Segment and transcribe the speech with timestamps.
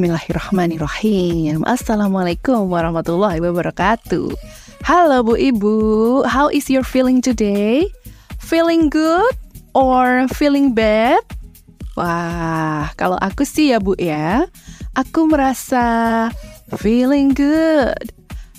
[0.00, 4.32] Bismillahirrahmanirrahim Assalamualaikum warahmatullahi wabarakatuh
[4.80, 5.76] Halo Bu Ibu
[6.24, 7.84] How is your feeling today?
[8.40, 9.28] Feeling good
[9.76, 11.20] or feeling bad?
[12.00, 14.48] Wah, kalau aku sih ya Bu ya
[14.96, 16.32] Aku merasa
[16.80, 18.08] feeling good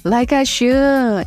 [0.05, 1.26] Like I should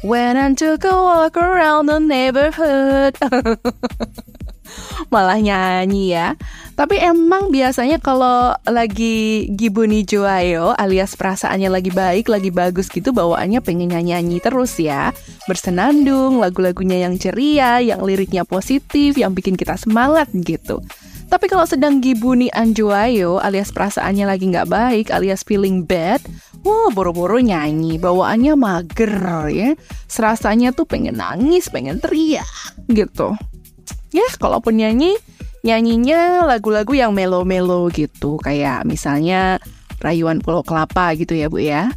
[0.00, 3.12] When I took a walk around the neighborhood
[5.12, 6.38] Malah nyanyi ya
[6.80, 13.60] tapi emang biasanya kalau lagi Gibuni Joayo alias perasaannya lagi baik, lagi bagus gitu bawaannya
[13.60, 15.12] pengen nyanyi-nyanyi terus ya.
[15.44, 20.80] Bersenandung, lagu-lagunya yang ceria, yang liriknya positif, yang bikin kita semangat gitu.
[21.28, 26.24] Tapi kalau sedang Gibuni Anjoayo alias perasaannya lagi nggak baik alias feeling bad,
[26.64, 29.20] wah boro-boro nyanyi, bawaannya mager
[29.52, 29.76] ya.
[30.08, 32.48] Serasanya tuh pengen nangis, pengen teriak
[32.88, 33.36] gitu.
[34.10, 35.14] Ya, kalaupun nyanyi,
[35.62, 39.60] nyanyinya lagu-lagu yang melo-melo gitu kayak misalnya
[40.00, 41.92] Rayuan Pulau Kelapa gitu ya Bu ya.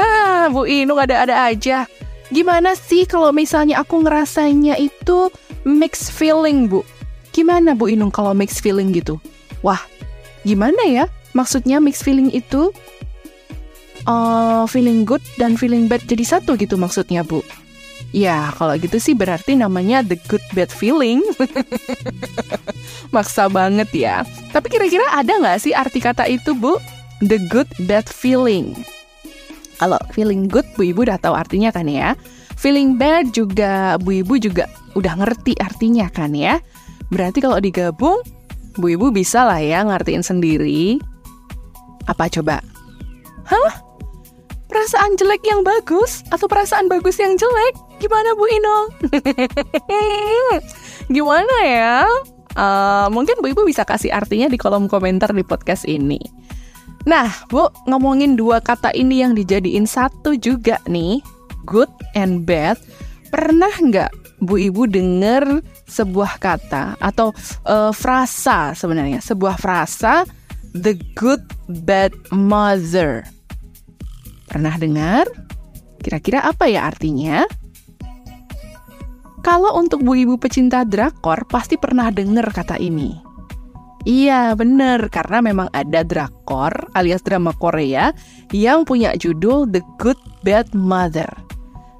[0.00, 1.88] ah, Bu Inung ada-ada aja.
[2.30, 5.34] Gimana sih kalau misalnya aku ngerasanya itu
[5.66, 6.86] mixed feeling, Bu?
[7.32, 9.18] Gimana Bu Inung kalau mixed feeling gitu?
[9.64, 9.80] Wah,
[10.44, 11.04] gimana ya?
[11.34, 12.70] Maksudnya mixed feeling itu
[14.06, 17.40] uh, feeling good dan feeling bad jadi satu gitu maksudnya, Bu?
[18.10, 21.22] Ya, kalau gitu sih berarti namanya the good bad feeling.
[23.14, 24.26] Maksa banget ya.
[24.50, 26.74] Tapi kira-kira ada nggak sih arti kata itu, Bu?
[27.22, 28.74] The good bad feeling.
[29.78, 32.18] Kalau feeling good, Bu Ibu udah tahu artinya kan ya.
[32.58, 34.66] Feeling bad juga Bu Ibu juga
[34.98, 36.58] udah ngerti artinya kan ya.
[37.14, 38.20] Berarti kalau digabung,
[38.74, 40.98] Bu Ibu bisa lah ya ngertiin sendiri.
[42.10, 42.58] Apa coba?
[43.46, 43.90] Hah?
[44.70, 47.74] perasaan jelek yang bagus atau perasaan bagus yang jelek?
[48.00, 48.86] Gimana Bu Inong?
[51.14, 52.08] Gimana ya?
[52.56, 56.18] Uh, mungkin Bu Ibu bisa kasih artinya di kolom komentar di podcast ini.
[57.04, 61.20] Nah, Bu, ngomongin dua kata ini yang dijadiin satu juga nih,
[61.68, 62.80] good and bad.
[63.28, 64.10] Pernah nggak
[64.40, 67.36] Bu Ibu denger sebuah kata atau
[67.68, 70.24] uh, frasa sebenarnya, sebuah frasa
[70.72, 71.44] the good
[71.84, 73.28] bad mother?
[74.48, 75.28] Pernah dengar?
[76.00, 77.44] Kira-kira apa ya artinya?
[79.40, 83.16] Kalau untuk bu ibu pecinta drakor, pasti pernah dengar kata ini.
[84.04, 85.08] Iya, bener.
[85.12, 88.12] Karena memang ada drakor alias drama Korea
[88.52, 91.28] yang punya judul The Good Bad Mother.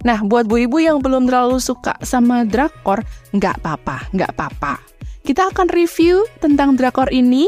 [0.01, 3.05] Nah, buat bu ibu yang belum terlalu suka sama drakor,
[3.37, 4.81] nggak apa-apa, nggak apa-apa.
[5.21, 7.45] Kita akan review tentang drakor ini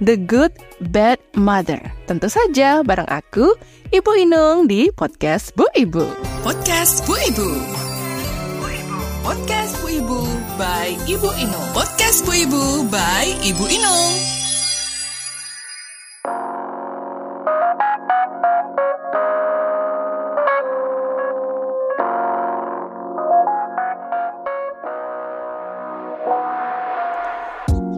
[0.00, 0.56] The Good
[0.88, 1.80] Bad Mother.
[2.08, 3.52] Tentu saja bareng aku,
[3.92, 6.08] Ibu Inung di Podcast Bu Ibu.
[6.40, 7.93] Podcast Bu Ibu.
[9.24, 10.20] Podcast Bu Ibu
[10.60, 11.68] by Ibu Inung.
[11.72, 14.12] Podcast Bu Ibu by Ibu Inung.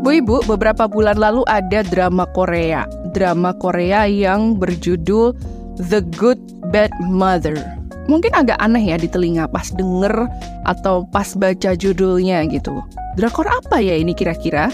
[0.06, 2.86] Bu Ibu, beberapa bulan lalu ada drama Korea.
[3.10, 5.34] Drama Korea yang berjudul
[5.90, 7.85] The Good Bad Mother.
[8.06, 10.30] Mungkin agak aneh ya di telinga pas denger
[10.66, 12.82] atau pas baca judulnya gitu.
[13.18, 14.70] Drakor apa ya ini kira-kira?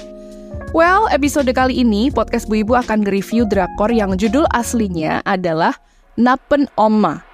[0.77, 5.77] Well, episode kali ini podcast Bu Ibu akan nge-review drakor yang judul aslinya adalah
[6.17, 7.33] Napen Oma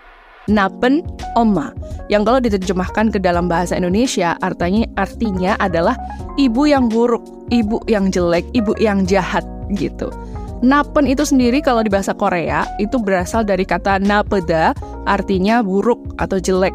[0.48, 1.04] Napen
[1.36, 1.76] Oma
[2.08, 5.94] yang kalau diterjemahkan ke dalam bahasa Indonesia artinya artinya adalah
[6.40, 7.20] ibu yang buruk,
[7.52, 9.44] ibu yang jelek, ibu yang jahat
[9.76, 10.08] gitu.
[10.58, 14.74] Napen itu sendiri kalau di bahasa Korea itu berasal dari kata napeda
[15.06, 16.74] artinya buruk atau jelek.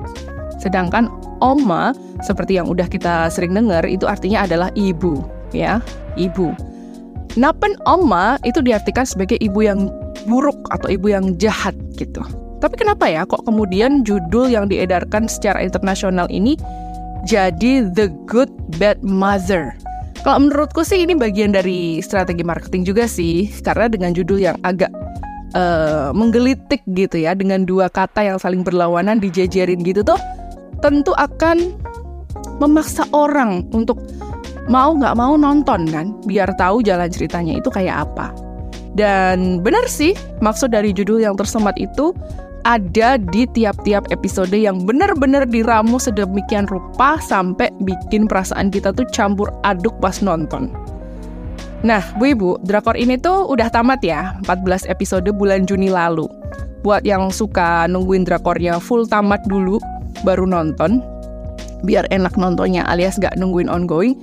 [0.63, 1.11] Sedangkan
[1.43, 1.91] oma
[2.23, 5.19] seperti yang udah kita sering dengar itu artinya adalah ibu
[5.51, 5.83] ya,
[6.15, 6.55] ibu.
[7.35, 9.91] Napen oma itu diartikan sebagai ibu yang
[10.31, 12.23] buruk atau ibu yang jahat gitu.
[12.63, 16.55] Tapi kenapa ya kok kemudian judul yang diedarkan secara internasional ini
[17.27, 19.75] jadi The Good Bad Mother?
[20.23, 24.87] Kalau menurutku sih ini bagian dari strategi marketing juga sih, karena dengan judul yang agak
[25.51, 30.15] uh, menggelitik gitu ya, dengan dua kata yang saling berlawanan dijejerin gitu tuh,
[30.79, 31.75] tentu akan
[32.63, 33.99] memaksa orang untuk
[34.71, 38.31] mau nggak mau nonton kan, biar tahu jalan ceritanya itu kayak apa.
[38.95, 42.15] Dan benar sih, maksud dari judul yang tersemat itu
[42.63, 49.51] ada di tiap-tiap episode yang benar-benar diramu sedemikian rupa sampai bikin perasaan kita tuh campur
[49.67, 50.71] aduk pas nonton.
[51.83, 56.31] Nah, Bu Ibu, drakor ini tuh udah tamat ya, 14 episode bulan Juni lalu.
[56.79, 59.83] Buat yang suka nungguin drakornya full tamat dulu,
[60.23, 61.03] baru nonton,
[61.83, 64.15] biar enak nontonnya alias gak nungguin ongoing,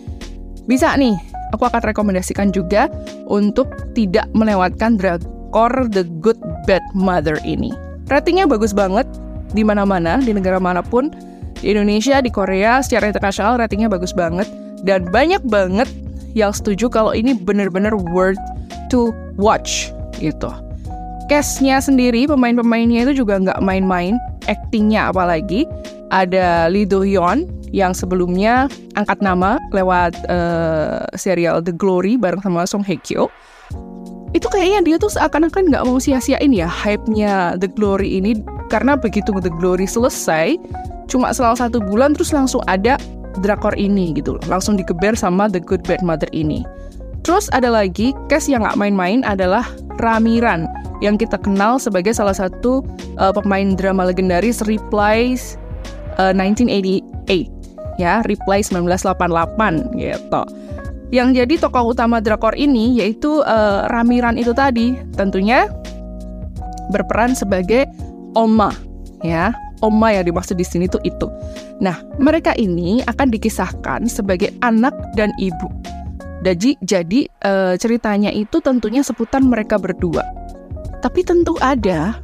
[0.64, 1.20] bisa nih,
[1.52, 2.88] aku akan rekomendasikan juga
[3.28, 7.89] untuk tidak melewatkan drakor The Good Bad Mother ini.
[8.10, 9.06] Ratingnya bagus banget
[9.54, 11.14] di mana-mana, di negara mana pun.
[11.60, 14.50] Di Indonesia, di Korea, secara internasional ratingnya bagus banget.
[14.82, 15.86] Dan banyak banget
[16.34, 18.40] yang setuju kalau ini bener-bener worth
[18.90, 20.50] to watch gitu.
[21.30, 24.18] Cast-nya sendiri, pemain-pemainnya itu juga nggak main-main.
[24.50, 25.68] Actingnya apalagi.
[26.10, 28.66] Ada Lee Do Hyun yang sebelumnya
[28.98, 33.30] angkat nama lewat uh, serial The Glory bareng sama Song Hye Kyo
[34.30, 38.38] itu kayaknya dia tuh seakan-akan nggak mau sia-siain ya hype-nya The Glory ini
[38.70, 40.54] karena begitu The Glory selesai
[41.10, 42.94] cuma selang satu bulan terus langsung ada
[43.42, 44.44] drakor ini gitu loh.
[44.46, 46.62] Langsung digeber sama The Good Bad Mother ini.
[47.26, 49.66] Terus ada lagi cast yang nggak main-main adalah
[50.00, 50.64] Ramiran
[51.04, 52.80] yang kita kenal sebagai salah satu
[53.20, 55.60] uh, pemain drama legendaris Replies
[56.16, 57.60] uh, 1988
[58.00, 60.42] ya Reply 1988 gitu
[61.10, 65.66] yang jadi tokoh utama drakor ini yaitu uh, Ramiran itu tadi, tentunya
[66.94, 67.86] berperan sebagai
[68.38, 68.70] Oma,
[69.26, 69.50] ya.
[69.80, 71.26] Oma yang dimaksud di sini tuh itu.
[71.80, 75.66] Nah, mereka ini akan dikisahkan sebagai anak dan ibu.
[76.44, 80.22] Jadi, jadi uh, ceritanya itu tentunya seputar mereka berdua.
[81.00, 82.20] Tapi tentu ada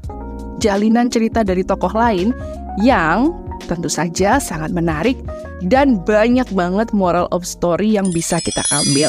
[0.60, 2.36] jalinan cerita dari tokoh lain
[2.84, 3.32] yang
[3.64, 5.16] tentu saja sangat menarik
[5.64, 9.08] dan banyak banget moral of story yang bisa kita ambil.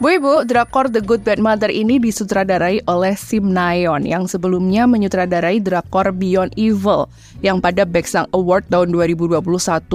[0.00, 5.60] Bu Ibu, drakor The Good Bad Mother ini disutradarai oleh Sim Nayon yang sebelumnya menyutradarai
[5.60, 7.04] drakor Beyond Evil
[7.44, 9.44] yang pada Baeksang Award tahun 2021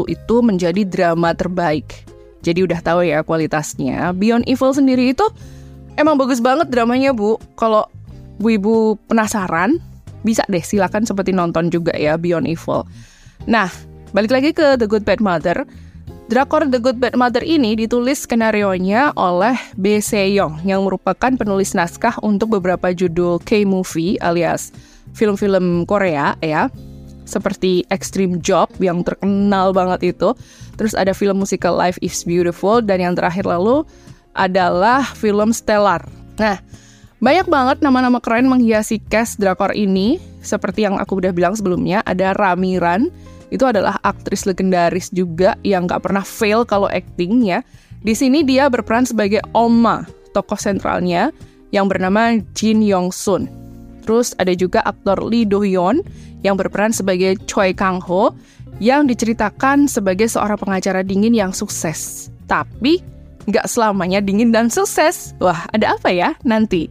[0.05, 2.05] itu menjadi drama terbaik.
[2.45, 4.13] Jadi udah tahu ya kualitasnya.
[4.13, 5.25] Beyond Evil sendiri itu
[5.97, 7.41] emang bagus banget dramanya Bu.
[7.57, 7.89] Kalau
[8.37, 9.81] Bu Ibu penasaran,
[10.25, 12.81] bisa deh silakan seperti nonton juga ya Beyond Evil.
[13.45, 13.69] Nah,
[14.09, 15.69] balik lagi ke The Good Bad Mother.
[16.25, 20.01] Drakor The Good Bad Mother ini ditulis skenario-nya oleh B.
[20.01, 24.73] Seyong yang merupakan penulis naskah untuk beberapa judul K-movie alias
[25.13, 26.73] film-film Korea ya.
[27.29, 30.33] Seperti Extreme Job yang terkenal banget itu.
[30.81, 33.85] Terus ada film musikal Life is Beautiful dan yang terakhir lalu
[34.33, 36.01] adalah film Stellar.
[36.41, 36.57] Nah,
[37.25, 40.21] banyak banget nama-nama keren menghiasi cast drakor ini.
[40.45, 43.09] Seperti yang aku udah bilang sebelumnya, ada Ramiran.
[43.49, 47.65] Itu adalah aktris legendaris juga yang gak pernah fail kalau acting ya.
[48.05, 50.05] Di sini dia berperan sebagai Oma,
[50.37, 51.33] tokoh sentralnya
[51.73, 53.49] yang bernama Jin Yong Sun.
[54.05, 56.05] Terus ada juga aktor Lee Do Hyun
[56.45, 58.37] yang berperan sebagai Choi Kang Ho
[58.77, 62.29] yang diceritakan sebagai seorang pengacara dingin yang sukses.
[62.45, 63.01] Tapi
[63.45, 65.33] nggak selamanya dingin dan sukses.
[65.41, 66.89] Wah, ada apa ya nanti?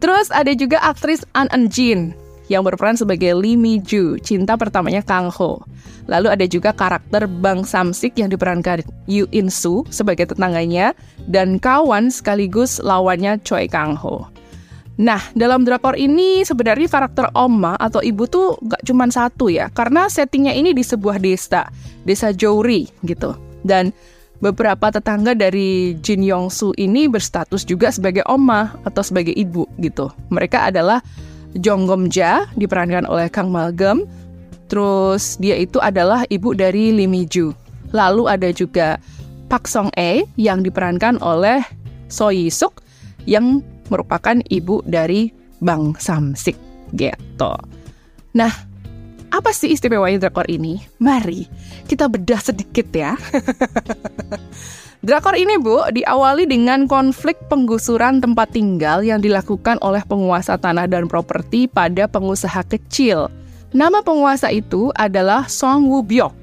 [0.00, 2.16] Terus ada juga aktris An Eun Jin
[2.50, 5.62] yang berperan sebagai Lee Mi Ju, cinta pertamanya Kang Ho.
[6.10, 10.90] Lalu ada juga karakter Bang Samsik yang diperankan Yu In Su sebagai tetangganya
[11.30, 14.26] dan kawan sekaligus lawannya Choi Kang Ho.
[15.00, 20.10] Nah, dalam drakor ini sebenarnya karakter Oma atau ibu tuh gak cuma satu ya, karena
[20.12, 21.72] settingnya ini di sebuah desa,
[22.04, 23.32] desa Jouri gitu.
[23.64, 23.96] Dan
[24.40, 30.08] beberapa tetangga dari Jin Yong Su ini berstatus juga sebagai oma atau sebagai ibu gitu.
[30.32, 31.04] Mereka adalah
[31.56, 34.08] Jong Gom Ja diperankan oleh Kang Malgam.
[34.70, 37.52] Terus dia itu adalah ibu dari Lee Mi Ju.
[37.90, 38.96] Lalu ada juga
[39.50, 41.60] Pak Song E yang diperankan oleh
[42.06, 42.82] So Yi Suk
[43.26, 46.54] yang merupakan ibu dari Bang Samsik
[46.94, 47.52] gitu.
[48.30, 48.69] Nah,
[49.30, 50.82] apa sih istimewanya drakor ini?
[50.98, 51.46] Mari
[51.86, 53.14] kita bedah sedikit ya.
[55.06, 61.10] drakor ini, Bu, diawali dengan konflik penggusuran tempat tinggal yang dilakukan oleh penguasa tanah dan
[61.10, 63.30] properti pada pengusaha kecil.
[63.70, 66.34] Nama penguasa itu adalah Song Woo Byok.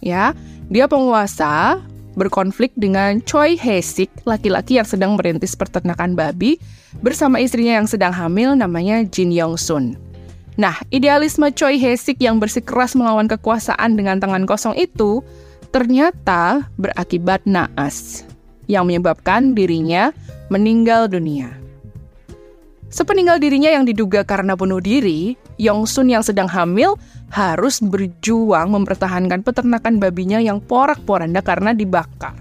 [0.00, 0.32] Ya,
[0.72, 1.76] dia penguasa
[2.16, 6.58] berkonflik dengan Choi Hesik, laki-laki yang sedang merintis peternakan babi,
[7.00, 10.09] bersama istrinya yang sedang hamil namanya Jin Yong Sun.
[10.58, 15.22] Nah, idealisme Choi Hesik yang bersikeras melawan kekuasaan dengan tangan kosong itu
[15.70, 18.26] ternyata berakibat naas
[18.66, 20.10] yang menyebabkan dirinya
[20.50, 21.60] meninggal dunia.
[22.90, 26.98] Sepeninggal dirinya yang diduga karena bunuh diri, Yong Sun yang sedang hamil
[27.30, 32.34] harus berjuang mempertahankan peternakan babinya yang porak-poranda karena dibakar.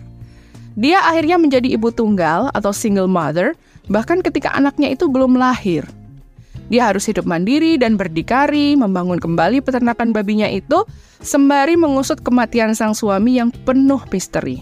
[0.74, 3.54] Dia akhirnya menjadi ibu tunggal atau single mother,
[3.94, 5.86] bahkan ketika anaknya itu belum lahir.
[6.70, 10.86] Dia harus hidup mandiri dan berdikari, membangun kembali peternakan babinya itu,
[11.20, 14.62] sembari mengusut kematian sang suami yang penuh misteri.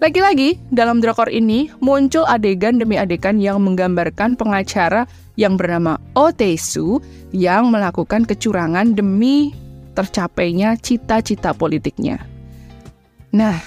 [0.00, 5.04] Lagi-lagi, dalam drakor ini muncul adegan demi adegan yang menggambarkan pengacara
[5.36, 7.04] yang bernama Tae-soo
[7.36, 9.52] yang melakukan kecurangan demi
[9.92, 12.16] tercapainya cita-cita politiknya.
[13.36, 13.60] Nah,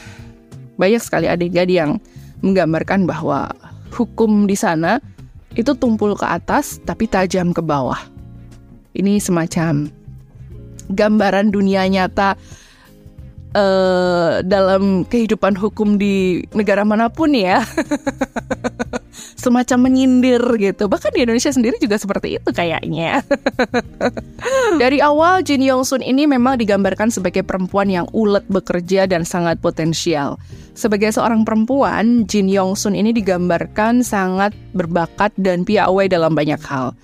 [0.78, 1.92] banyak sekali adegan yang
[2.42, 3.54] menggambarkan bahwa
[3.94, 4.98] hukum di sana
[5.54, 8.00] itu tumpul ke atas tapi tajam ke bawah.
[8.94, 9.90] Ini semacam
[10.90, 12.38] gambaran dunia nyata
[13.58, 17.62] uh, dalam kehidupan hukum di negara mana pun ya.
[19.44, 20.90] Semacam menyindir gitu.
[20.90, 23.22] Bahkan di Indonesia sendiri juga seperti itu kayaknya.
[24.82, 29.60] Dari awal Jin Yong Sun ini memang digambarkan sebagai perempuan yang ulet bekerja dan sangat
[29.60, 30.40] potensial.
[30.74, 36.98] Sebagai seorang perempuan, Jin Yong Sun ini digambarkan sangat berbakat dan piawai dalam banyak hal.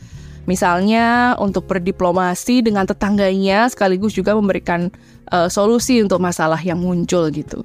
[0.50, 4.90] Misalnya untuk berdiplomasi dengan tetangganya sekaligus juga memberikan
[5.30, 7.62] uh, solusi untuk masalah yang muncul gitu.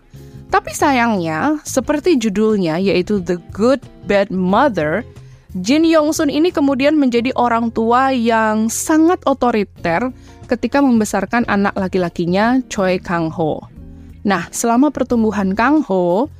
[0.53, 5.01] Tapi sayangnya, seperti judulnya yaitu The Good Bad Mother,
[5.57, 10.13] Jin Yong Sun ini kemudian menjadi orang tua yang sangat otoriter
[10.45, 13.74] ketika membesarkan anak laki-lakinya Choi Kang Ho.
[14.25, 16.33] Nah, selama pertumbuhan Kang Ho,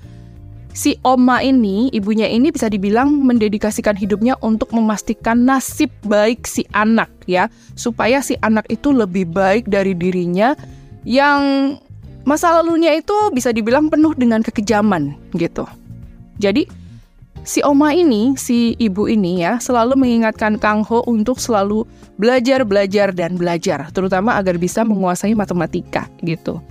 [0.73, 7.13] si Oma ini, ibunya ini bisa dibilang mendedikasikan hidupnya untuk memastikan nasib baik si anak
[7.29, 10.57] ya, supaya si anak itu lebih baik dari dirinya
[11.05, 11.77] yang
[12.25, 15.69] masa lalunya itu bisa dibilang penuh dengan kekejaman gitu.
[16.41, 16.65] Jadi
[17.45, 21.85] si Oma ini, si ibu ini ya, selalu mengingatkan Kang Ho untuk selalu
[22.17, 26.65] belajar, belajar dan belajar, terutama agar bisa menguasai matematika gitu.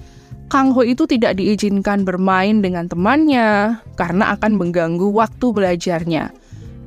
[0.53, 6.29] Kang Ho itu tidak diizinkan bermain dengan temannya karena akan mengganggu waktu belajarnya.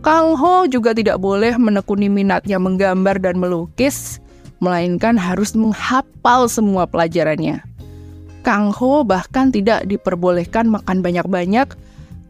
[0.07, 4.23] Kang Ho juga tidak boleh menekuni minatnya menggambar dan melukis,
[4.63, 7.59] melainkan harus menghafal semua pelajarannya.
[8.47, 11.67] Kang Ho bahkan tidak diperbolehkan makan banyak-banyak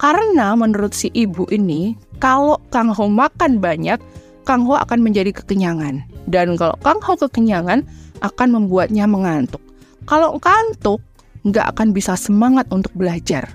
[0.00, 4.00] karena menurut si ibu ini, kalau Kang Ho makan banyak,
[4.48, 6.00] Kang Ho akan menjadi kekenyangan.
[6.32, 7.84] Dan kalau Kang Ho kekenyangan,
[8.24, 9.60] akan membuatnya mengantuk.
[10.08, 11.04] Kalau kantuk,
[11.46, 13.46] nggak akan bisa semangat untuk belajar.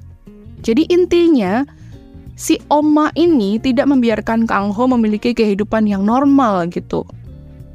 [0.63, 1.67] Jadi intinya,
[2.39, 7.03] si Oma ini tidak membiarkan Kang Ho memiliki kehidupan yang normal gitu.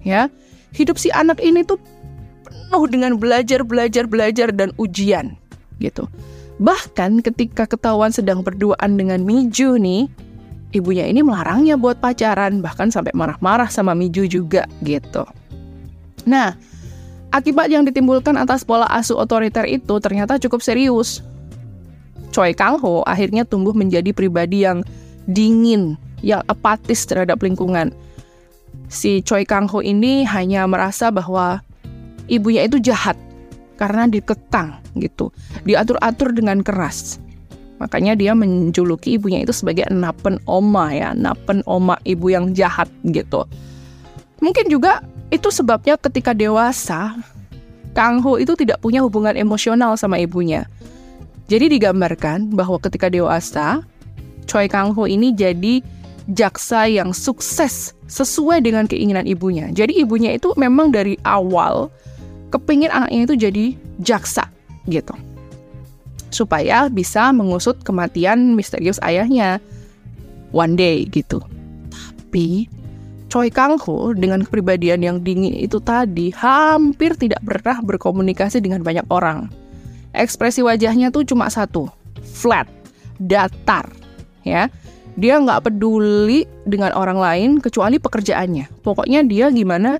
[0.06, 0.30] Ya,
[0.72, 1.76] hidup si anak ini tuh
[2.46, 5.34] penuh dengan belajar, belajar, belajar dan ujian
[5.82, 6.06] gitu.
[6.56, 10.08] Bahkan ketika ketahuan sedang berduaan dengan Miju nih,
[10.72, 15.26] ibunya ini melarangnya buat pacaran, bahkan sampai marah-marah sama Miju juga gitu.
[16.24, 16.56] Nah,
[17.34, 21.20] Akibat yang ditimbulkan atas pola asuh otoriter itu ternyata cukup serius.
[22.30, 24.84] Choi Kang Ho akhirnya tumbuh menjadi pribadi yang
[25.26, 27.90] dingin, yang apatis terhadap lingkungan.
[28.86, 31.60] Si Choi Kang Ho ini hanya merasa bahwa
[32.30, 33.18] ibunya itu jahat
[33.76, 35.34] karena dikekang gitu,
[35.66, 37.20] diatur-atur dengan keras.
[37.76, 43.44] Makanya dia menjuluki ibunya itu sebagai napen oma ya, napen oma ibu yang jahat gitu.
[44.40, 47.18] Mungkin juga itu sebabnya ketika dewasa,
[47.96, 50.68] Kang Ho itu tidak punya hubungan emosional sama ibunya.
[51.46, 53.80] Jadi digambarkan bahwa ketika dewasa,
[54.46, 55.82] Choi Kang Ho ini jadi
[56.30, 59.70] jaksa yang sukses sesuai dengan keinginan ibunya.
[59.70, 61.90] Jadi ibunya itu memang dari awal
[62.50, 63.64] kepingin anaknya itu jadi
[64.02, 64.50] jaksa
[64.90, 65.14] gitu.
[66.30, 69.62] Supaya bisa mengusut kematian misterius ayahnya
[70.50, 71.38] one day gitu.
[71.90, 72.66] Tapi
[73.26, 79.02] Choi Kang Ho dengan kepribadian yang dingin itu tadi hampir tidak pernah berkomunikasi dengan banyak
[79.10, 79.50] orang.
[80.14, 81.90] Ekspresi wajahnya tuh cuma satu,
[82.22, 82.70] flat,
[83.18, 83.90] datar,
[84.46, 84.70] ya.
[85.16, 88.84] Dia nggak peduli dengan orang lain kecuali pekerjaannya.
[88.84, 89.96] Pokoknya dia gimana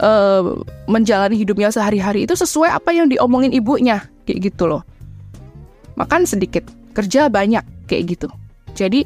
[0.00, 0.56] uh,
[0.88, 4.82] menjalani hidupnya sehari-hari itu sesuai apa yang diomongin ibunya, kayak gitu loh.
[6.00, 6.64] Makan sedikit,
[6.96, 8.28] kerja banyak, kayak gitu.
[8.72, 9.04] Jadi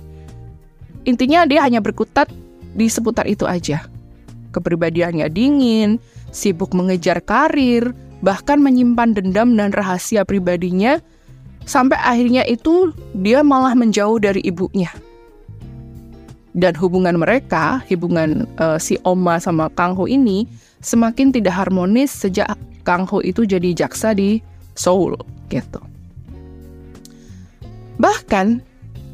[1.04, 2.30] intinya dia hanya berkutat
[2.76, 3.88] di seputar itu aja.
[4.52, 5.96] Kepribadiannya dingin,
[6.28, 11.00] sibuk mengejar karir, bahkan menyimpan dendam dan rahasia pribadinya
[11.66, 14.88] Sampai akhirnya itu dia malah menjauh dari ibunya.
[16.56, 20.46] Dan hubungan mereka, hubungan uh, si Oma sama Kang Ho ini
[20.80, 22.48] semakin tidak harmonis sejak
[22.86, 24.40] Kang Ho itu jadi jaksa di
[24.78, 25.18] Seoul
[25.50, 25.82] gitu.
[27.98, 28.62] Bahkan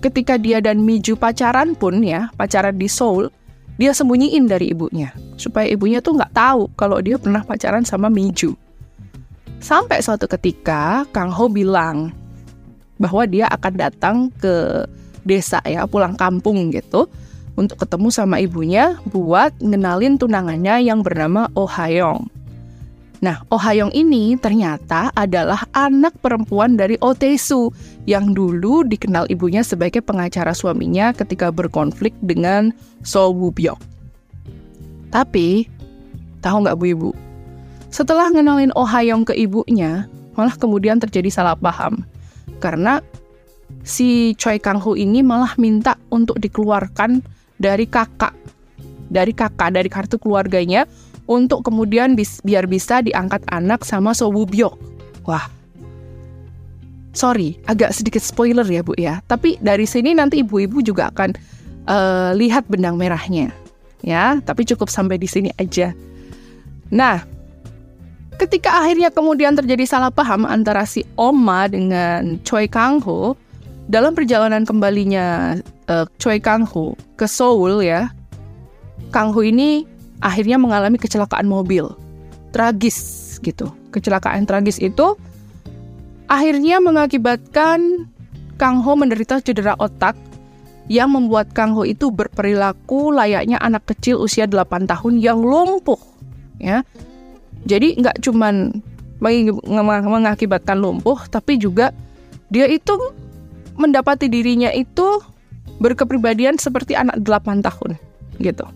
[0.04, 3.33] ketika dia dan Miju pacaran pun ya, pacaran di Seoul,
[3.83, 8.55] dia sembunyiin dari ibunya supaya ibunya tuh nggak tahu kalau dia pernah pacaran sama Miju.
[9.59, 12.15] Sampai suatu ketika Kang Ho bilang
[13.03, 14.87] bahwa dia akan datang ke
[15.27, 17.11] desa ya, pulang kampung gitu
[17.59, 22.31] untuk ketemu sama ibunya buat ngenalin tunangannya yang bernama Oh Hayong.
[23.23, 27.14] Nah, Oh Hayong ini ternyata adalah anak perempuan dari Oh
[28.02, 32.75] yang dulu dikenal ibunya sebagai pengacara suaminya ketika berkonflik dengan
[33.07, 33.55] So Woo.
[35.14, 35.71] Tapi,
[36.43, 37.11] tahu nggak Bu Ibu?
[37.95, 42.02] Setelah ngenalin Oh Hayong ke ibunya, malah kemudian terjadi salah paham.
[42.59, 42.99] Karena
[43.87, 47.23] si Choi Kang Ho ini malah minta untuk dikeluarkan
[47.62, 48.35] dari kakak
[49.12, 50.88] dari kakak dari kartu keluarganya
[51.31, 54.75] untuk kemudian bis, biar bisa diangkat anak sama Sobubyok.
[55.26, 55.47] Wah,
[57.14, 59.21] sorry, agak sedikit spoiler ya Bu ya.
[59.29, 61.31] Tapi dari sini nanti ibu-ibu juga akan
[61.87, 63.55] uh, lihat benang merahnya.
[64.02, 65.95] Ya, tapi cukup sampai di sini aja.
[66.91, 67.23] Nah,
[68.35, 73.38] ketika akhirnya kemudian terjadi salah paham antara si Oma dengan Choi Kang Ho,
[73.87, 75.55] dalam perjalanan kembalinya
[75.87, 78.11] uh, Choi Kang Ho ke Seoul ya,
[79.14, 79.87] Kang Ho ini
[80.23, 81.91] akhirnya mengalami kecelakaan mobil.
[82.55, 83.75] Tragis gitu.
[83.91, 85.19] Kecelakaan tragis itu
[86.31, 88.09] akhirnya mengakibatkan
[88.57, 90.14] Kang Ho menderita cedera otak
[90.87, 95.99] yang membuat Kang Ho itu berperilaku layaknya anak kecil usia 8 tahun yang lumpuh.
[96.62, 96.87] Ya.
[97.67, 98.81] Jadi nggak cuman
[99.83, 101.95] mengakibatkan lumpuh, tapi juga
[102.50, 102.95] dia itu
[103.79, 105.23] mendapati dirinya itu
[105.79, 107.99] berkepribadian seperti anak 8 tahun
[108.43, 108.67] gitu.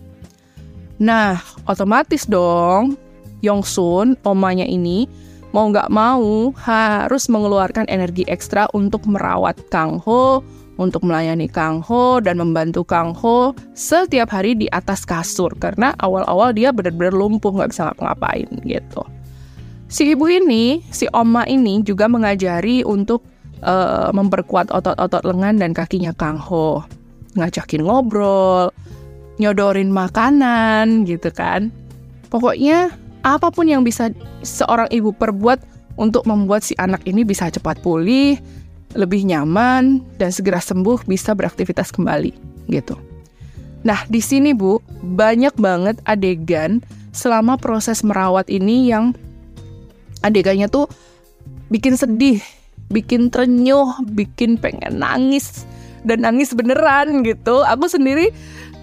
[0.97, 1.37] Nah,
[1.69, 2.97] otomatis dong
[3.45, 5.05] Yongsun, omanya ini
[5.53, 10.41] mau nggak mau harus mengeluarkan energi ekstra untuk merawat Kang Ho,
[10.77, 16.53] untuk melayani Kang Ho dan membantu Kang Ho setiap hari di atas kasur karena awal-awal
[16.53, 19.01] dia benar-benar lumpuh nggak bisa ngapa-ngapain gitu.
[19.87, 23.23] Si ibu ini, si oma ini juga mengajari untuk
[23.63, 26.83] uh, memperkuat otot-otot lengan dan kakinya Kang Ho,
[27.39, 28.73] ngajakin ngobrol,
[29.37, 31.69] nyodorin makanan gitu kan.
[32.27, 32.91] Pokoknya
[33.23, 34.11] apa pun yang bisa
[34.43, 35.59] seorang ibu perbuat
[35.97, 38.37] untuk membuat si anak ini bisa cepat pulih,
[38.93, 42.31] lebih nyaman dan segera sembuh bisa beraktivitas kembali
[42.69, 42.95] gitu.
[43.85, 46.83] Nah, di sini Bu, banyak banget adegan
[47.15, 49.15] selama proses merawat ini yang
[50.21, 50.89] adegannya tuh
[51.71, 52.41] bikin sedih,
[52.91, 55.65] bikin terenyuh, bikin pengen nangis
[56.03, 57.63] dan nangis beneran gitu.
[57.63, 58.31] Aku sendiri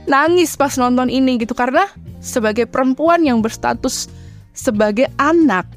[0.05, 1.89] nangis pas nonton ini gitu karena
[2.21, 4.09] sebagai perempuan yang berstatus
[4.53, 5.69] sebagai anak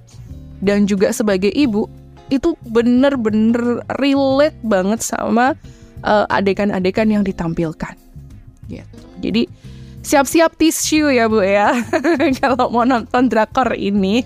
[0.64, 1.88] dan juga sebagai ibu
[2.28, 5.56] itu bener-bener relate banget sama
[6.04, 7.96] uh, adegan-adegan yang ditampilkan
[8.68, 8.98] gitu.
[9.24, 9.44] Jadi
[10.04, 11.74] siap-siap tisu ya Bu ya
[12.44, 14.24] kalau mau nonton drakor ini.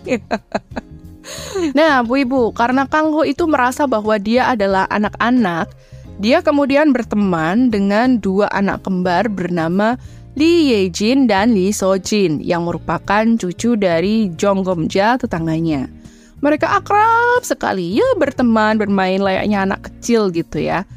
[1.77, 5.69] nah, Bu Ibu, karena Kang Ho itu merasa bahwa dia adalah anak-anak
[6.19, 9.95] dia kemudian berteman dengan dua anak kembar bernama
[10.35, 15.91] Lee Ye-jin dan Lee So-jin yang merupakan cucu dari Jong Gom-ja tetangganya.
[16.41, 20.87] Mereka akrab sekali, ya berteman, bermain layaknya anak kecil gitu ya.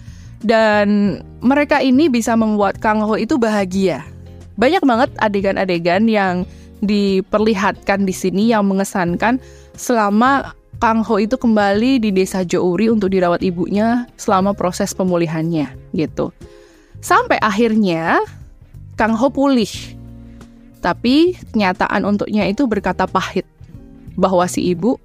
[0.41, 4.07] Dan mereka ini bisa membuat Kang Ho itu bahagia.
[4.55, 6.49] Banyak banget adegan-adegan yang
[6.85, 9.43] diperlihatkan di sini yang mengesankan
[9.75, 16.35] selama Kang Ho itu kembali di desa Jouri untuk dirawat ibunya selama proses pemulihannya gitu.
[17.01, 18.21] Sampai akhirnya
[18.99, 19.71] Kang Ho pulih.
[20.85, 23.49] Tapi kenyataan untuknya itu berkata pahit
[24.21, 25.01] bahwa si ibu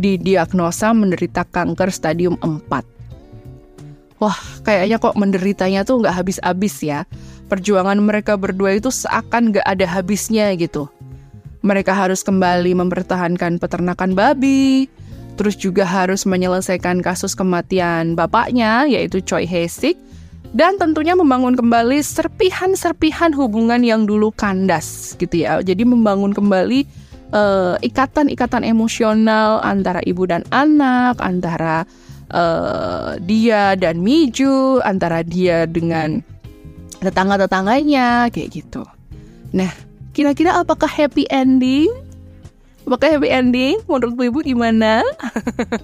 [0.00, 4.18] didiagnosa menderita kanker stadium 4.
[4.18, 7.06] Wah, kayaknya kok menderitanya tuh nggak habis-habis ya.
[7.46, 10.90] Perjuangan mereka berdua itu seakan nggak ada habisnya gitu.
[11.62, 14.86] Mereka harus kembali mempertahankan peternakan babi,
[15.34, 19.98] terus juga harus menyelesaikan kasus kematian bapaknya, yaitu Choi Hesik,
[20.54, 25.60] dan tentunya membangun kembali serpihan-serpihan hubungan yang dulu kandas gitu ya.
[25.60, 26.80] Jadi membangun kembali
[27.34, 31.84] eh, ikatan-ikatan uh, emosional antara ibu dan anak, antara
[32.32, 36.24] uh, dia dan Miju, antara dia dengan
[36.98, 38.82] tetangga-tetangganya kayak gitu.
[39.54, 39.70] Nah,
[40.18, 41.86] Kira-kira apakah happy ending?
[42.82, 43.78] Apakah happy ending?
[43.86, 45.06] Menurut Bu Ibu gimana?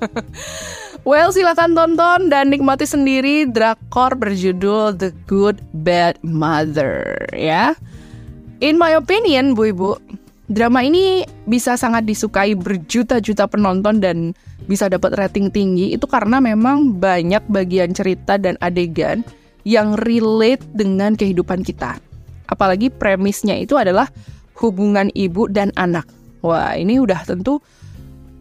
[1.06, 7.78] well, silakan tonton dan nikmati sendiri drakor berjudul The Good Bad Mother ya.
[8.58, 10.02] In my opinion, Bu Ibu,
[10.50, 14.34] drama ini bisa sangat disukai berjuta-juta penonton dan
[14.66, 19.22] bisa dapat rating tinggi itu karena memang banyak bagian cerita dan adegan
[19.62, 22.02] yang relate dengan kehidupan kita.
[22.48, 24.08] Apalagi premisnya itu adalah
[24.60, 26.06] hubungan ibu dan anak.
[26.44, 27.58] Wah, ini udah tentu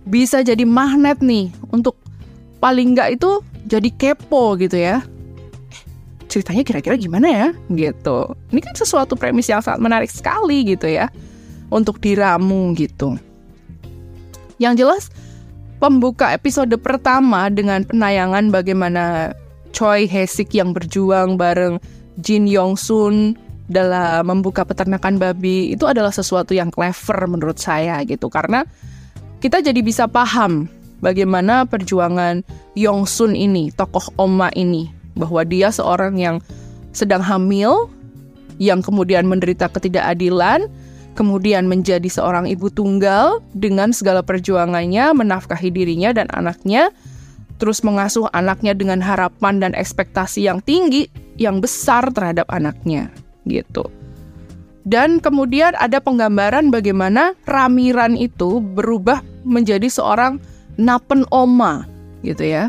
[0.04, 1.96] bisa jadi magnet nih untuk
[2.60, 5.00] paling nggak itu jadi kepo gitu ya.
[6.28, 7.48] Ceritanya kira-kira gimana ya?
[7.72, 8.18] Gitu.
[8.52, 11.08] Ini kan sesuatu premis yang sangat menarik sekali gitu ya
[11.72, 13.16] untuk diramu gitu.
[14.60, 15.04] Yang jelas
[15.80, 19.36] pembuka episode pertama dengan penayangan bagaimana
[19.74, 21.82] Choi Hesik yang berjuang bareng
[22.22, 23.36] Jin Yong Sun
[23.72, 28.28] dalam membuka peternakan babi itu adalah sesuatu yang clever menurut saya gitu.
[28.28, 28.68] Karena
[29.40, 30.68] kita jadi bisa paham
[31.00, 32.44] bagaimana perjuangan
[32.76, 36.40] Yong Sun ini, tokoh Oma ini, bahwa dia seorang yang
[36.96, 37.92] sedang hamil,
[38.60, 40.68] yang kemudian menderita ketidakadilan,
[41.16, 46.92] kemudian menjadi seorang ibu tunggal dengan segala perjuangannya menafkahi dirinya dan anaknya,
[47.62, 53.12] terus mengasuh anaknya dengan harapan dan ekspektasi yang tinggi, yang besar terhadap anaknya
[53.48, 53.88] gitu.
[54.84, 60.44] Dan kemudian ada penggambaran bagaimana Ramiran itu berubah menjadi seorang
[60.76, 61.88] Napen Oma
[62.24, 62.68] gitu ya.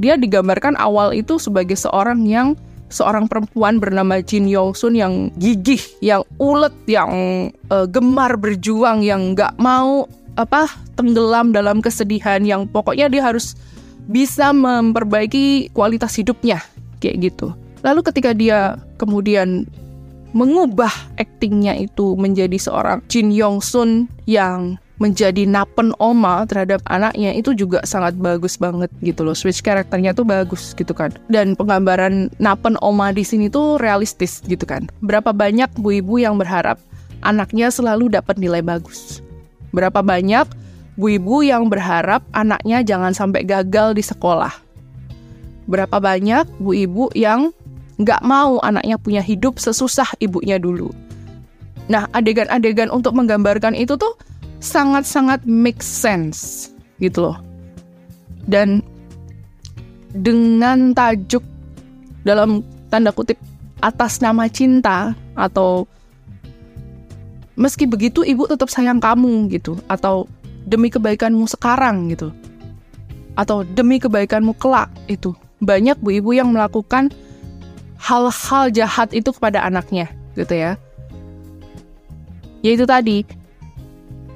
[0.00, 2.56] Dia digambarkan awal itu sebagai seorang yang
[2.88, 7.10] seorang perempuan bernama Jin Yong Sun yang gigih, yang ulet, yang
[7.68, 10.66] uh, gemar berjuang, yang nggak mau apa
[10.98, 13.54] tenggelam dalam kesedihan, yang pokoknya dia harus
[14.08, 16.62] bisa memperbaiki kualitas hidupnya
[17.02, 17.52] kayak gitu.
[17.84, 19.68] Lalu ketika dia kemudian
[20.34, 27.50] mengubah aktingnya itu menjadi seorang Jin Yong Sun yang menjadi napen oma terhadap anaknya itu
[27.50, 29.34] juga sangat bagus banget gitu loh.
[29.34, 31.10] Switch karakternya tuh bagus gitu kan.
[31.26, 34.86] Dan penggambaran napen oma di sini tuh realistis gitu kan.
[35.02, 36.78] Berapa banyak bu ibu yang berharap
[37.26, 39.18] anaknya selalu dapat nilai bagus?
[39.74, 40.46] Berapa banyak
[40.94, 44.54] bu ibu yang berharap anaknya jangan sampai gagal di sekolah?
[45.66, 47.50] Berapa banyak bu ibu yang
[48.00, 50.90] nggak mau anaknya punya hidup sesusah ibunya dulu.
[51.86, 54.16] Nah, adegan-adegan untuk menggambarkan itu tuh
[54.58, 57.38] sangat-sangat make sense gitu loh.
[58.48, 58.80] Dan
[60.16, 61.44] dengan tajuk
[62.24, 63.36] dalam tanda kutip
[63.84, 65.84] atas nama cinta atau
[67.54, 70.26] meski begitu ibu tetap sayang kamu gitu atau
[70.64, 72.32] demi kebaikanmu sekarang gitu
[73.34, 77.10] atau demi kebaikanmu kelak itu banyak bu ibu yang melakukan
[78.04, 80.76] hal-hal jahat itu kepada anaknya, gitu ya.
[82.60, 83.24] Yaitu tadi,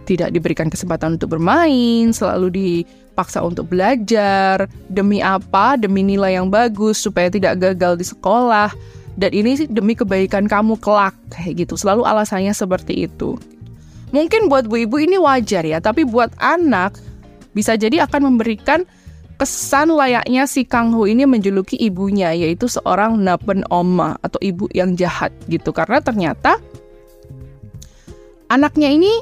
[0.08, 5.76] tidak diberikan kesempatan untuk bermain, selalu dipaksa untuk belajar, demi apa?
[5.76, 8.72] Demi nilai yang bagus, supaya tidak gagal di sekolah.
[9.20, 11.76] Dan ini sih demi kebaikan kamu kelak, kayak gitu.
[11.76, 13.36] Selalu alasannya seperti itu.
[14.16, 16.96] Mungkin buat bu ibu ini wajar ya, tapi buat anak
[17.52, 18.88] bisa jadi akan memberikan
[19.38, 24.98] kesan layaknya si Kang Ho ini menjuluki ibunya yaitu seorang napen oma atau ibu yang
[24.98, 26.58] jahat gitu karena ternyata
[28.50, 29.12] anaknya ini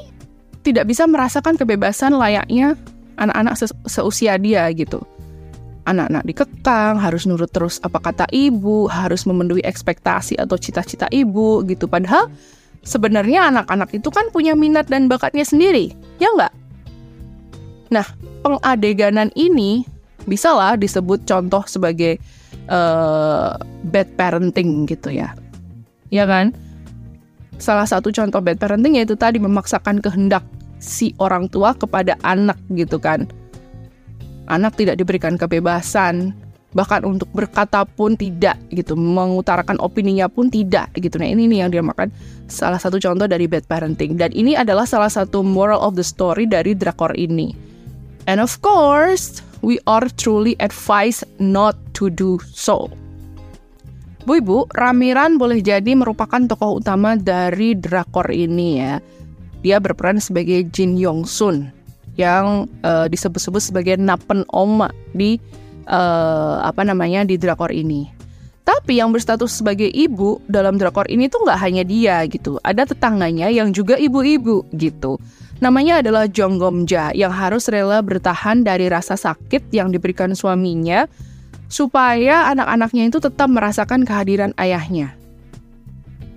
[0.65, 2.75] tidak bisa merasakan kebebasan layaknya
[3.15, 4.99] anak-anak se seusia dia gitu.
[5.87, 11.87] Anak-anak dikekang, harus nurut terus apa kata ibu, harus memenuhi ekspektasi atau cita-cita ibu gitu.
[11.87, 12.27] Padahal
[12.83, 16.51] sebenarnya anak-anak itu kan punya minat dan bakatnya sendiri, ya nggak?
[17.87, 18.03] Nah,
[18.43, 19.87] pengadeganan ini
[20.27, 22.19] bisa lah disebut contoh sebagai
[22.67, 23.55] uh,
[23.87, 25.33] bad parenting gitu ya.
[26.11, 26.51] Ya kan?
[27.57, 30.43] Salah satu contoh bad parenting yaitu tadi memaksakan kehendak
[30.77, 33.25] si orang tua kepada anak gitu kan.
[34.47, 36.31] Anak tidak diberikan kebebasan,
[36.71, 41.19] bahkan untuk berkata pun tidak gitu, mengutarakan opininya pun tidak gitu.
[41.19, 42.11] Nah ini nih yang dia makan
[42.47, 46.47] salah satu contoh dari bad parenting dan ini adalah salah satu moral of the story
[46.47, 47.51] dari drakor ini.
[48.27, 52.89] And of course, we are truly advised not to do so.
[54.27, 58.99] Bu Ibu, Ramiran boleh jadi merupakan tokoh utama dari drakor ini ya.
[59.63, 61.71] Dia berperan sebagai Jin Yong Sun
[62.19, 65.39] yang uh, disebut-sebut sebagai Napen Oma di
[65.87, 68.09] uh, apa namanya di drakor ini.
[68.67, 72.59] Tapi yang berstatus sebagai ibu dalam drakor ini tuh nggak hanya dia gitu.
[72.67, 75.15] Ada tetangganya yang juga ibu-ibu gitu.
[75.57, 81.09] Namanya adalah Jong Gomja yang harus rela bertahan dari rasa sakit yang diberikan suaminya
[81.67, 85.17] supaya anak-anaknya itu tetap merasakan kehadiran ayahnya.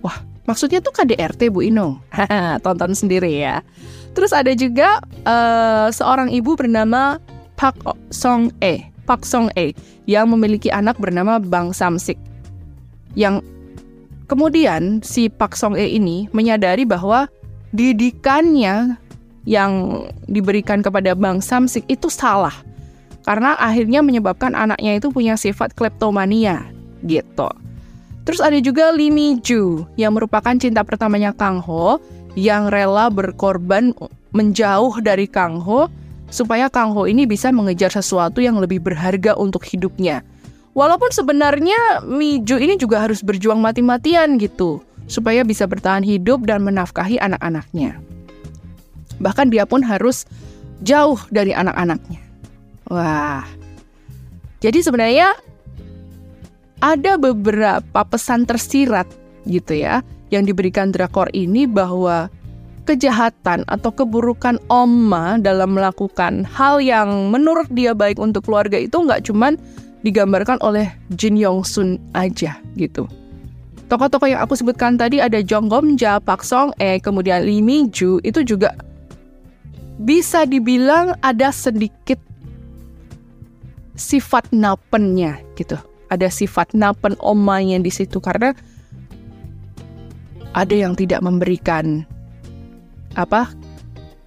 [0.01, 0.17] Wah,
[0.51, 2.03] Maksudnya tuh KDRT Bu Inung.
[2.67, 3.63] Tonton sendiri ya.
[4.19, 7.23] Terus ada juga uh, seorang ibu bernama
[7.55, 7.79] Park
[8.11, 9.71] Song E, Park Song E
[10.11, 12.19] yang memiliki anak bernama Bang Samsik.
[13.15, 13.47] Yang
[14.27, 17.31] kemudian si Park Song E ini menyadari bahwa
[17.71, 18.99] didikannya
[19.49, 22.55] yang diberikan kepada Bang Samsik itu salah.
[23.25, 26.65] Karena akhirnya menyebabkan anaknya itu punya sifat kleptomania
[27.05, 27.49] gitu.
[28.25, 32.01] Terus ada juga Lee Mi Ju yang merupakan cinta pertamanya Kang Ho
[32.37, 33.97] yang rela berkorban
[34.31, 35.91] menjauh dari Kang Ho
[36.31, 40.23] supaya Kang Ho ini bisa mengejar sesuatu yang lebih berharga untuk hidupnya.
[40.71, 44.79] Walaupun sebenarnya Miju ini juga harus berjuang mati-matian gitu
[45.11, 47.99] supaya bisa bertahan hidup dan menafkahi anak-anaknya.
[49.21, 50.25] Bahkan dia pun harus
[50.81, 52.21] jauh dari anak-anaknya.
[52.91, 53.45] Wah.
[54.61, 55.37] Jadi sebenarnya
[56.81, 59.09] ada beberapa pesan tersirat
[59.49, 60.01] gitu ya
[60.33, 62.29] yang diberikan drakor ini bahwa
[62.89, 69.29] kejahatan atau keburukan Oma dalam melakukan hal yang menurut dia baik untuk keluarga itu nggak
[69.29, 69.61] cuman
[70.01, 73.05] digambarkan oleh Jin Yong Sun aja gitu.
[73.91, 77.91] Tokoh-tokoh yang aku sebutkan tadi ada Jong Gom Ja, Pak Song E, kemudian Lee Mi
[77.91, 78.71] Ju itu juga
[80.01, 82.17] bisa dibilang ada sedikit
[83.93, 85.77] sifat napennya gitu.
[86.11, 88.57] Ada sifat napen omanya di situ karena
[90.57, 92.03] ada yang tidak memberikan
[93.15, 93.53] apa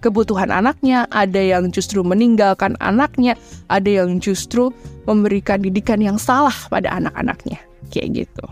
[0.00, 3.36] kebutuhan anaknya, ada yang justru meninggalkan anaknya,
[3.68, 4.72] ada yang justru
[5.04, 8.44] memberikan didikan yang salah pada anak-anaknya, kayak gitu.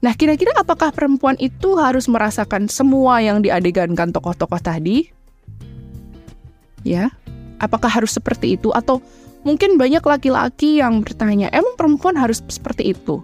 [0.00, 5.19] Nah, kira-kira apakah perempuan itu harus merasakan semua yang diadegankan tokoh-tokoh tadi?
[6.86, 7.12] Ya,
[7.60, 9.04] apakah harus seperti itu atau
[9.44, 13.20] mungkin banyak laki-laki yang bertanya, emang perempuan harus seperti itu?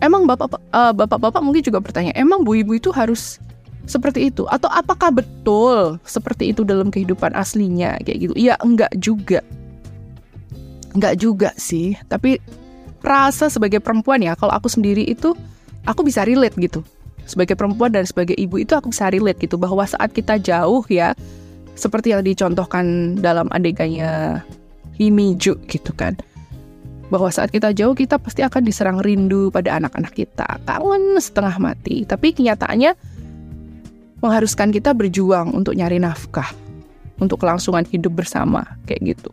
[0.00, 3.40] Emang bapak uh, bapak-bapak mungkin juga bertanya, emang bu ibu itu harus
[3.84, 8.34] seperti itu atau apakah betul seperti itu dalam kehidupan aslinya kayak gitu?
[8.36, 9.40] Iya, enggak juga.
[10.96, 12.40] Enggak juga sih, tapi
[13.04, 15.36] rasa sebagai perempuan ya, kalau aku sendiri itu
[15.84, 16.80] aku bisa relate gitu.
[17.24, 21.16] Sebagai perempuan dan sebagai ibu itu aku bisa relate gitu bahwa saat kita jauh ya
[21.74, 24.42] seperti yang dicontohkan dalam adegannya
[24.94, 26.14] Himiju gitu kan.
[27.10, 30.46] Bahwa saat kita jauh kita pasti akan diserang rindu pada anak-anak kita.
[30.64, 32.06] Kangen setengah mati.
[32.06, 32.94] Tapi kenyataannya
[34.22, 36.48] mengharuskan kita berjuang untuk nyari nafkah.
[37.18, 39.30] Untuk kelangsungan hidup bersama kayak gitu.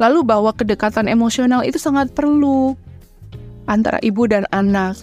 [0.00, 2.76] Lalu bahwa kedekatan emosional itu sangat perlu
[3.64, 4.96] antara ibu dan anak.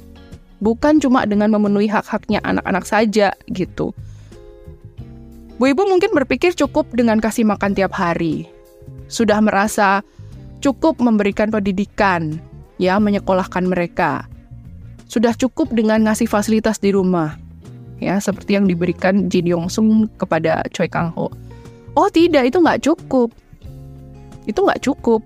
[0.62, 3.98] Bukan cuma dengan memenuhi hak-haknya anak-anak saja gitu
[5.62, 8.50] Bu ibu mungkin berpikir cukup dengan kasih makan tiap hari
[9.06, 10.02] sudah merasa
[10.58, 12.42] cukup memberikan pendidikan,
[12.82, 14.26] ya, menyekolahkan mereka.
[15.06, 17.38] Sudah cukup dengan ngasih fasilitas di rumah,
[18.02, 21.30] ya, seperti yang diberikan Jin Yong Sung kepada Choi Kang Ho.
[21.94, 23.30] Oh tidak, itu nggak cukup.
[24.50, 25.22] Itu nggak cukup.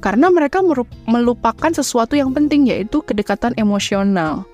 [0.00, 0.64] Karena mereka
[1.04, 4.48] melupakan sesuatu yang penting, yaitu kedekatan emosional.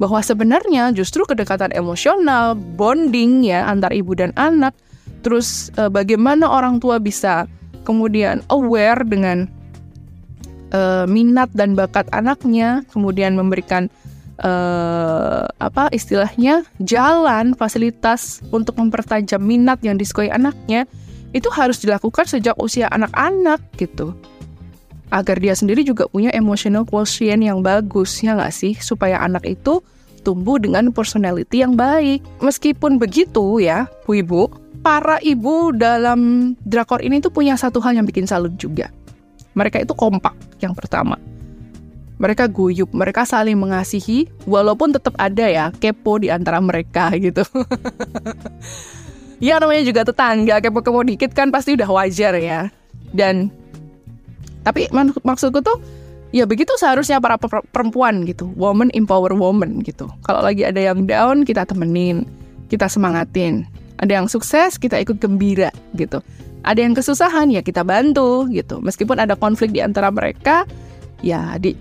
[0.00, 4.72] Bahwa sebenarnya justru kedekatan emosional, bonding ya antar ibu dan anak,
[5.20, 7.44] terus eh, bagaimana orang tua bisa
[7.84, 9.48] kemudian aware dengan
[10.74, 13.88] uh, minat dan bakat anaknya, kemudian memberikan
[14.42, 20.88] uh, apa istilahnya jalan fasilitas untuk mempertajam minat yang disukai anaknya
[21.30, 24.16] itu harus dilakukan sejak usia anak-anak gitu
[25.10, 29.82] agar dia sendiri juga punya emotional quotient yang bagus ya nggak sih supaya anak itu
[30.22, 34.42] tumbuh dengan personality yang baik meskipun begitu ya bu ibu
[34.80, 38.88] para ibu dalam drakor ini tuh punya satu hal yang bikin salut juga.
[39.52, 40.32] Mereka itu kompak
[40.64, 41.20] yang pertama.
[42.20, 47.40] Mereka guyup, mereka saling mengasihi, walaupun tetap ada ya kepo di antara mereka gitu.
[49.40, 52.68] ya namanya juga tetangga, kepo-kepo dikit kan pasti udah wajar ya.
[53.10, 53.48] Dan
[54.66, 54.90] tapi
[55.24, 55.78] maksudku tuh
[56.30, 57.36] ya begitu seharusnya para
[57.74, 60.06] perempuan gitu, woman empower woman gitu.
[60.26, 62.28] Kalau lagi ada yang down kita temenin,
[62.68, 63.66] kita semangatin
[64.00, 66.24] ada yang sukses, kita ikut gembira gitu.
[66.64, 68.80] Ada yang kesusahan, ya kita bantu gitu.
[68.80, 70.64] Meskipun ada konflik di antara mereka,
[71.20, 71.76] ya di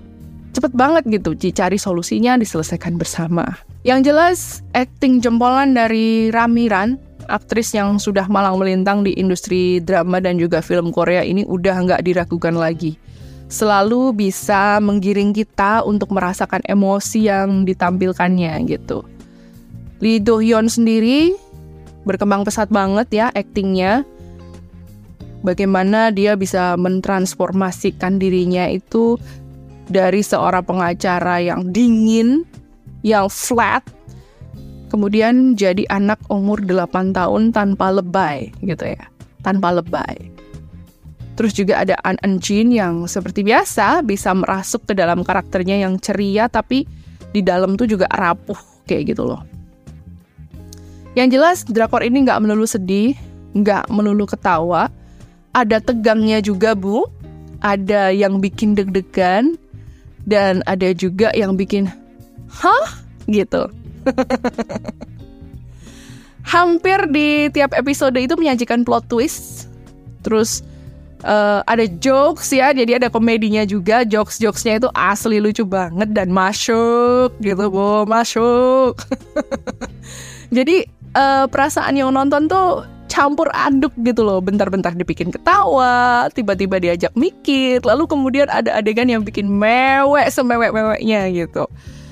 [0.52, 3.48] cepet banget gitu dicari solusinya, diselesaikan bersama.
[3.88, 4.40] Yang jelas,
[4.76, 10.90] acting jempolan dari Ramiran, aktris yang sudah malang melintang di industri drama dan juga film
[10.90, 12.98] Korea ini udah nggak diragukan lagi.
[13.50, 19.06] Selalu bisa menggiring kita untuk merasakan emosi yang ditampilkannya gitu.
[20.02, 21.34] Lee Do Hyun sendiri
[22.06, 24.06] berkembang pesat banget ya aktingnya.
[25.40, 29.16] Bagaimana dia bisa mentransformasikan dirinya itu
[29.88, 32.44] dari seorang pengacara yang dingin
[33.02, 33.82] yang flat
[34.90, 39.06] kemudian jadi anak umur 8 tahun tanpa lebay gitu ya.
[39.46, 40.34] Tanpa lebay.
[41.40, 46.52] Terus juga ada An Jin yang seperti biasa bisa merasuk ke dalam karakternya yang ceria
[46.52, 46.84] tapi
[47.32, 49.40] di dalam tuh juga rapuh kayak gitu loh.
[51.16, 53.16] Yang jelas drakor ini nggak melulu sedih
[53.56, 54.92] nggak melulu ketawa.
[55.56, 57.08] Ada tegangnya juga bu.
[57.60, 59.60] Ada yang bikin deg-degan
[60.24, 61.92] dan ada juga yang bikin
[62.48, 62.88] hah?
[63.28, 63.70] gitu
[66.54, 69.70] Hampir di tiap episode itu menyajikan plot twist.
[70.26, 70.66] Terus
[71.24, 74.02] uh, ada jokes ya, jadi ada komedinya juga.
[74.02, 78.98] Jokes-jokesnya itu asli lucu banget dan masuk gitu, bu, masuk.
[80.56, 84.42] jadi uh, perasaan yang nonton tuh campur aduk gitu loh.
[84.42, 91.70] Bentar-bentar dibikin ketawa, tiba-tiba diajak mikir, lalu kemudian ada adegan yang bikin mewek semewek-meweknya gitu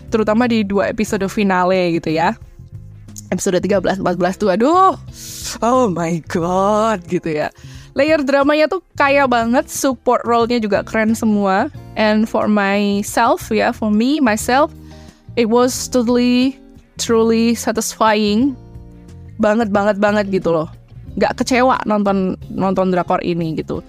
[0.09, 2.35] terutama di dua episode finale gitu ya.
[3.33, 4.95] Episode 13 14 tuh aduh.
[5.59, 7.51] Oh my god gitu ya.
[7.97, 11.67] Layer dramanya tuh kaya banget support role-nya juga keren semua.
[11.97, 14.69] And for myself ya yeah, for me myself
[15.33, 16.55] it was totally
[17.01, 18.53] truly satisfying.
[19.41, 20.69] Banget banget banget gitu loh.
[21.17, 23.81] Nggak kecewa nonton nonton drakor ini gitu.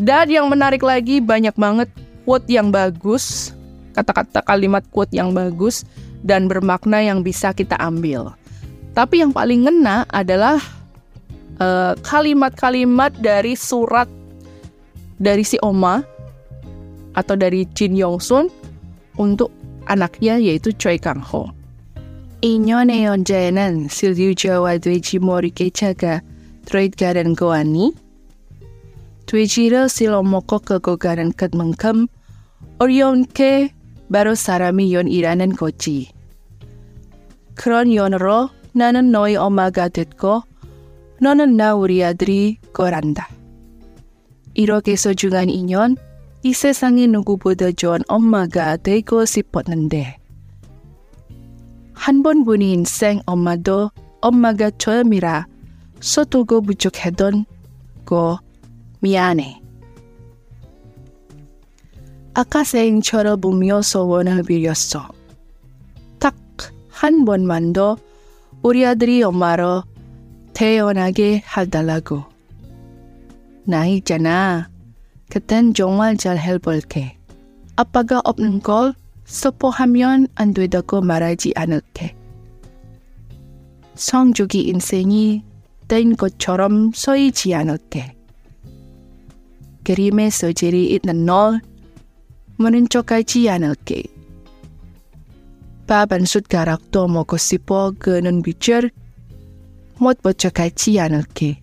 [0.00, 1.92] Dan yang menarik lagi banyak banget
[2.24, 3.52] quote yang bagus
[3.92, 5.84] kata-kata kalimat quote yang bagus
[6.24, 8.32] dan bermakna yang bisa kita ambil.
[8.92, 10.60] Tapi yang paling ngena adalah
[11.56, 14.08] eh, kalimat-kalimat uh, dari surat
[15.22, 16.02] dari si Oma
[17.14, 18.46] atau dari Jin Yong Sun
[19.16, 19.52] untuk
[19.86, 21.52] anaknya yaitu Choi Kang Ho.
[22.42, 23.22] Inyo neon
[23.86, 24.74] silju jawa
[25.22, 25.50] mori
[26.98, 27.94] garen goani.
[29.86, 30.58] Silomoko
[32.82, 33.70] orion ke
[34.12, 36.10] 바로 사람이 연이라는 거지.
[37.54, 40.42] 그런 연으로 나는 너희 엄마가 됐고
[41.20, 43.28] 너는 나 우리 아들이 거란다.
[44.54, 45.96] 이렇게 소중한 인연,
[46.42, 50.18] 이 세상에 누구보다 좋은 엄마가 되고 싶었는데
[51.94, 55.46] 한 번뿐인 인생 엄마도 엄마가 처음이라
[56.00, 57.46] 서투고 부족했던
[58.04, 58.40] 거
[59.00, 59.61] 미안해.
[62.34, 65.08] 아카생 쳐다보며 소원을 빌렸어.
[66.18, 66.34] 딱
[67.02, 67.96] 한 번만 더
[68.62, 69.82] 우리 아들이 엄마로
[70.54, 72.22] 태어나게 해달라고.
[73.64, 74.68] 나 있잖아.
[75.28, 77.16] 그땐 정말 잘 해볼게.
[77.74, 82.14] 아빠가 없는 걸 스포하면 안 되다고 말하지 않을게.
[83.96, 85.42] 성주기 인생이
[85.88, 88.14] 된 것처럼 서이지 않을게.
[89.82, 91.60] 그림의 소질이 있는 널
[92.62, 94.04] menunjukkan 않을게.
[95.86, 98.90] Papan sutgarakto 먹고 싶어 그는 빛을
[99.98, 101.60] 못 버쳐가지 않을게.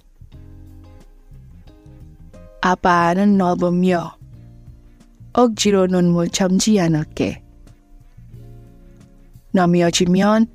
[2.62, 4.18] 아빠는 널 보며
[5.34, 7.42] 억지로 눈물 참지 않을게.
[9.52, 10.48] 넘어지면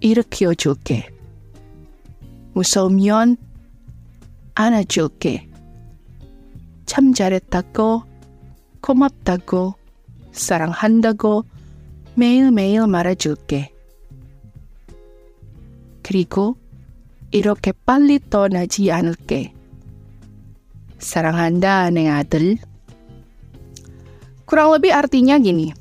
[0.00, 1.08] 일으켜 줄게.
[2.52, 3.36] 무서우면
[4.54, 5.48] 안아줄게.
[6.86, 8.13] 참 잘했다고
[8.83, 9.75] 고맙다고,
[10.31, 11.43] 사랑한다고
[12.15, 13.73] 매일매일 말해줄게.
[16.03, 16.57] 그리고
[17.31, 19.53] 이렇게 빨리 떠나지 않을게.
[20.99, 22.59] Saranghanda, 내 아들.
[24.43, 25.71] Kurang lebih artinya gini.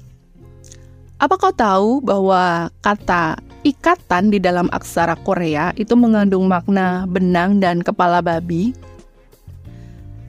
[1.19, 7.83] Apa kau tahu bahwa kata ikatan di dalam aksara Korea itu mengandung makna benang dan
[7.83, 8.71] kepala babi?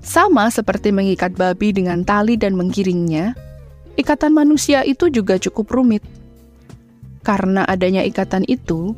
[0.04, 3.32] Sama seperti mengikat babi dengan tali dan menggiringnya,
[3.96, 6.04] ikatan manusia itu juga cukup rumit.
[7.24, 8.92] Karena adanya ikatan itu,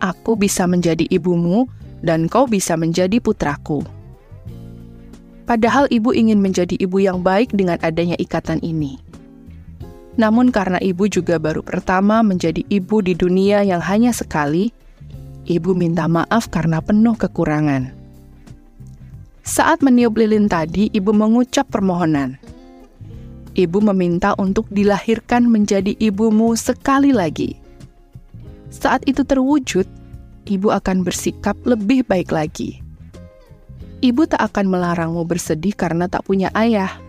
[0.00, 1.68] aku bisa menjadi ibumu
[2.00, 3.84] dan kau bisa menjadi putraku.
[5.44, 8.96] Padahal ibu ingin menjadi ibu yang baik dengan adanya ikatan ini.
[10.16, 14.72] Namun karena ibu juga baru pertama menjadi ibu di dunia yang hanya sekali,
[15.44, 17.97] ibu minta maaf karena penuh kekurangan.
[19.48, 22.36] Saat meniup lilin tadi, ibu mengucap permohonan.
[23.56, 27.56] Ibu meminta untuk dilahirkan menjadi ibumu sekali lagi.
[28.68, 29.88] Saat itu terwujud,
[30.52, 32.84] ibu akan bersikap lebih baik lagi.
[34.04, 37.00] Ibu tak akan melarangmu bersedih karena tak punya ayah.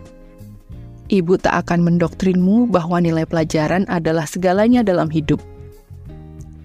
[1.12, 5.44] Ibu tak akan mendoktrinmu bahwa nilai pelajaran adalah segalanya dalam hidup.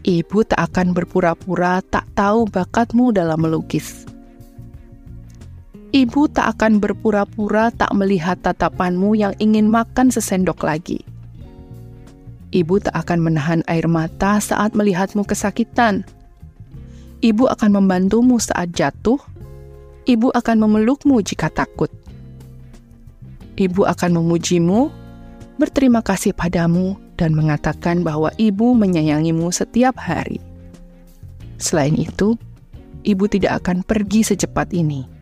[0.07, 4.14] Ibu tak akan berpura-pura tak tahu bakatmu dalam melukis
[5.95, 10.99] ibu tak akan berpura-pura tak melihat tatapanmu yang ingin makan sesendok lagi.
[12.51, 16.03] Ibu tak akan menahan air mata saat melihatmu kesakitan.
[17.23, 19.17] Ibu akan membantumu saat jatuh.
[20.03, 21.89] Ibu akan memelukmu jika takut.
[23.55, 24.91] Ibu akan memujimu,
[25.55, 30.43] berterima kasih padamu, dan mengatakan bahwa ibu menyayangimu setiap hari.
[31.55, 32.35] Selain itu,
[33.07, 35.14] ibu tidak akan pergi secepat ini.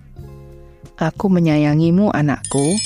[1.01, 2.77] Aku menyayangimu, anakku.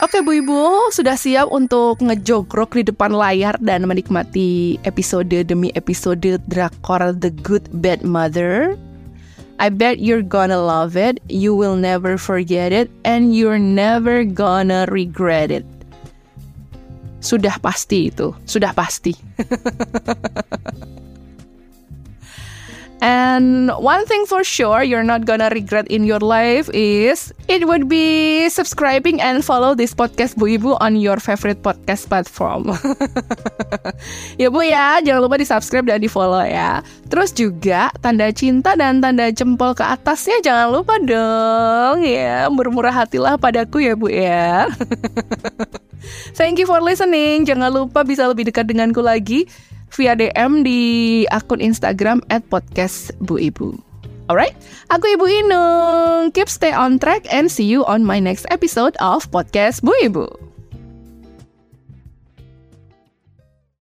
[0.00, 6.40] Oke Bu Ibu, sudah siap untuk ngejogrok di depan layar dan menikmati episode demi episode
[6.48, 8.80] drakor The Good Bad Mother?
[9.60, 14.88] I bet you're gonna love it, you will never forget it, and you're never gonna
[14.88, 15.68] regret it.
[17.20, 19.12] Sudah pasti itu, sudah pasti.
[23.00, 27.88] And one thing for sure you're not gonna regret in your life is it would
[27.88, 32.76] be subscribing and follow this podcast Bu Ibu on your favorite podcast platform.
[34.40, 36.84] ya Bu ya, jangan lupa di subscribe dan di follow ya.
[37.08, 42.52] Terus juga tanda cinta dan tanda jempol ke atasnya jangan lupa dong ya.
[42.52, 44.68] Murmurah hatilah padaku ya Bu ya.
[46.38, 47.48] Thank you for listening.
[47.48, 49.48] Jangan lupa bisa lebih dekat denganku lagi
[49.94, 50.80] via DM di
[51.30, 53.74] akun Instagram podcast Bu Ibu.
[54.30, 54.54] Alright,
[54.94, 56.30] aku Ibu Inung.
[56.30, 60.49] Keep stay on track and see you on my next episode of Podcast Bu Ibu.